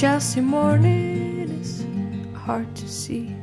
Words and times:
Chelsea 0.00 0.40
morning 0.40 1.50
is 1.60 1.84
hard 2.34 2.74
to 2.74 2.88
see. 2.88 3.36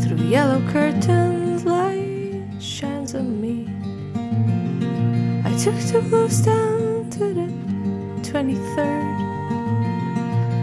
Through 0.00 0.24
yellow 0.26 0.66
curtains, 0.70 1.66
light 1.66 2.48
shines 2.58 3.14
on 3.14 3.38
me. 3.38 3.68
I 5.44 5.54
took 5.58 5.74
the 5.92 6.00
blues 6.08 6.40
down 6.40 7.10
to 7.10 7.34
the 7.34 7.48
23rd 8.22 9.04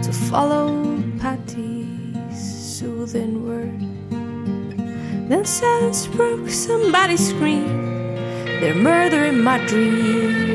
to 0.02 0.12
follow 0.12 1.00
Patti's 1.20 2.76
soothing 2.76 3.46
word. 3.46 3.80
Then 5.28 5.44
silence 5.44 6.08
broke, 6.08 6.50
somebody 6.50 7.16
screamed. 7.16 8.18
They're 8.60 8.74
murdering 8.74 9.44
my 9.44 9.64
dream. 9.68 10.50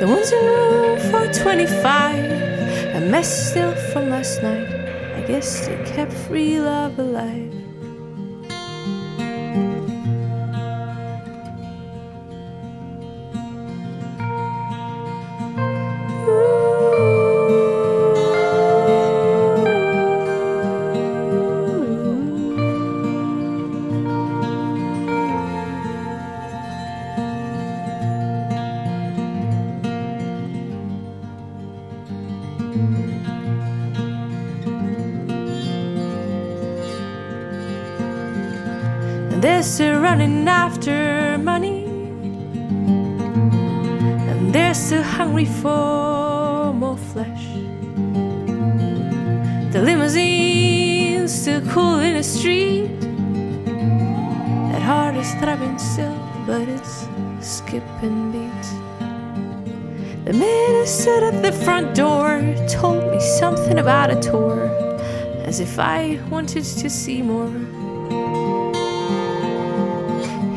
The 0.00 0.08
ones 0.08 0.32
in 0.32 0.44
room 0.44 0.98
425, 1.10 2.94
a 2.96 3.00
mess 3.00 3.50
still 3.50 3.74
from 3.92 4.10
last 4.10 4.42
night. 4.42 4.68
I 5.14 5.22
guess 5.26 5.66
they 5.66 5.76
kept 5.84 6.12
free 6.12 6.58
love 6.60 6.98
alive. 6.98 7.63
They're 39.40 39.62
still 39.62 40.00
running 40.00 40.48
after 40.48 41.36
money. 41.38 41.84
And 44.28 44.52
they're 44.54 44.74
still 44.74 45.02
hungry 45.02 45.44
for 45.44 46.72
more 46.72 46.96
flesh. 46.96 47.44
The 49.72 49.82
limousine's 49.82 51.32
still 51.32 51.60
cool 51.72 51.98
in 51.98 52.14
the 52.14 52.22
street. 52.22 53.00
That 54.70 54.82
heart 54.82 55.16
is 55.16 55.34
throbbing 55.34 55.78
still, 55.78 56.16
but 56.46 56.68
it's 56.68 57.08
skipping 57.40 58.32
beats. 58.32 58.70
The 60.24 60.32
man 60.32 60.70
who 60.70 60.86
stood 60.86 61.22
at 61.24 61.42
the 61.42 61.52
front 61.52 61.94
door 61.94 62.40
told 62.68 63.10
me 63.10 63.20
something 63.20 63.78
about 63.78 64.10
a 64.10 64.20
tour, 64.20 64.70
as 65.44 65.60
if 65.60 65.78
I 65.78 66.18
wanted 66.30 66.64
to 66.64 66.88
see 66.88 67.20
more. 67.20 67.52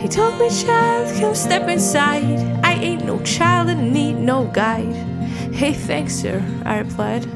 He 0.07 0.13
told 0.13 0.39
me, 0.39 0.49
child, 0.49 1.19
come 1.19 1.35
step 1.35 1.67
inside. 1.67 2.23
I 2.63 2.75
ain't 2.75 3.03
no 3.03 3.21
child 3.23 3.67
and 3.67 3.91
need 3.91 4.13
no 4.13 4.45
guide. 4.45 4.95
Hey, 5.51 5.73
thanks, 5.73 6.13
sir, 6.13 6.41
I 6.63 6.77
replied. 6.77 7.27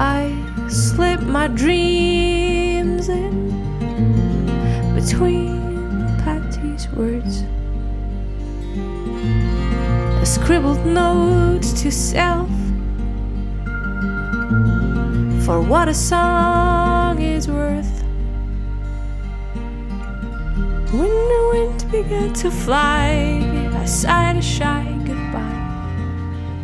I 0.00 0.32
slip 0.68 1.22
my 1.22 1.48
dreams 1.48 3.08
in 3.08 3.50
between 4.94 6.06
Patti's 6.22 6.88
words. 6.90 7.42
A 10.22 10.24
scribbled 10.24 10.86
note 10.86 11.62
to 11.62 11.90
self 11.90 12.48
for 15.44 15.60
what 15.60 15.88
a 15.88 15.94
song 15.94 17.20
is 17.20 17.48
worth. 17.48 18.04
When 20.92 21.10
the 21.32 21.50
wind 21.52 21.90
began 21.90 22.32
to 22.34 22.52
fly, 22.52 23.42
I 23.74 23.84
sighed 23.84 24.36
a 24.36 24.42
shy 24.42 24.84
goodbye 25.04 25.40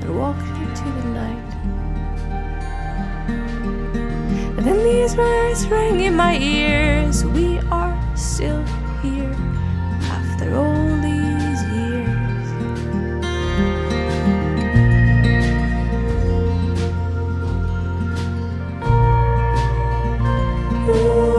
and 0.02 0.16
walked 0.20 0.46
into 0.56 0.84
the 0.84 1.08
night. 1.08 1.33
Then 4.64 4.82
these 4.82 5.14
words 5.14 5.66
rang 5.68 6.00
in 6.00 6.16
my 6.16 6.38
ears 6.38 7.22
We 7.22 7.58
are 7.70 8.16
still 8.16 8.64
here 9.02 9.36
after 10.08 10.56
all 10.56 10.88
these 11.02 11.60
years. 11.76 12.48
Ooh. 20.88 21.33